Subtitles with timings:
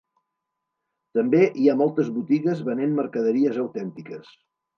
[1.19, 4.35] També hi ha moltes botigues venent mercaderies autèntiques.